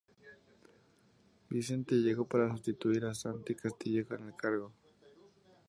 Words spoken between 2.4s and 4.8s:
sustituir a Santi Castillejo en el cargo.